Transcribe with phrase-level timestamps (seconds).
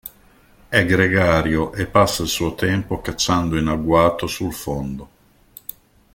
[0.67, 5.09] È gregario e passa il suo tempo cacciando in agguato sul fondo.